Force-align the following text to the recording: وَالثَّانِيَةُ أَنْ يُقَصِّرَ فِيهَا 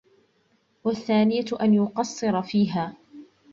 وَالثَّانِيَةُ 0.83 1.45
أَنْ 1.61 1.73
يُقَصِّرَ 1.73 2.41
فِيهَا 2.41 2.93